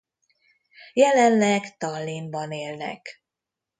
Jelenleg 0.93 1.77
Tallinnban 1.77 2.51
élnek. 2.51 3.23